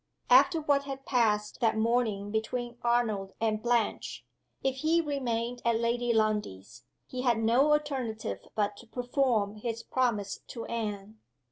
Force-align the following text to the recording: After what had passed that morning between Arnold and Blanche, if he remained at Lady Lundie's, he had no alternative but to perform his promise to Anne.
After 0.31 0.59
what 0.61 0.85
had 0.85 1.05
passed 1.05 1.59
that 1.61 1.77
morning 1.77 2.31
between 2.31 2.79
Arnold 2.81 3.33
and 3.39 3.61
Blanche, 3.61 4.25
if 4.63 4.77
he 4.77 4.99
remained 4.99 5.61
at 5.63 5.75
Lady 5.79 6.11
Lundie's, 6.11 6.85
he 7.05 7.21
had 7.21 7.37
no 7.37 7.71
alternative 7.71 8.47
but 8.55 8.75
to 8.77 8.87
perform 8.87 9.57
his 9.57 9.83
promise 9.83 10.39
to 10.47 10.65
Anne. 10.65 11.19